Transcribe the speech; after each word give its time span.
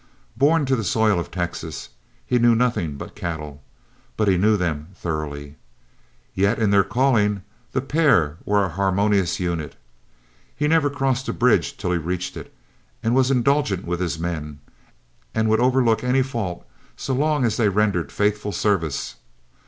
Born 0.35 0.65
to 0.65 0.75
the 0.75 0.83
soil 0.83 1.19
of 1.19 1.29
Texas, 1.29 1.89
he 2.25 2.39
knew 2.39 2.55
nothing 2.55 2.95
but 2.95 3.13
cattle, 3.13 3.61
but 4.17 4.27
he 4.27 4.35
knew 4.35 4.57
them 4.57 4.87
thoroughly. 4.95 5.57
Yet 6.33 6.57
in 6.57 6.71
their 6.71 6.83
calling, 6.83 7.43
the 7.71 7.81
pair 7.81 8.37
were 8.43 8.65
a 8.65 8.69
harmonious 8.69 9.39
unit. 9.39 9.75
He 10.55 10.67
never 10.67 10.89
crossed 10.89 11.29
a 11.29 11.33
bridge 11.33 11.77
till 11.77 11.91
he 11.91 11.99
reached 11.99 12.35
it, 12.35 12.51
was 13.03 13.29
indulgent 13.29 13.85
with 13.85 13.99
his 13.99 14.17
men, 14.17 14.57
and 15.35 15.47
would 15.51 15.59
overlook 15.59 16.03
any 16.03 16.23
fault, 16.23 16.65
so 16.97 17.13
long 17.13 17.45
as 17.45 17.57
they 17.57 17.69
rendered 17.69 18.11
faithful 18.11 18.51
service. 18.51 19.17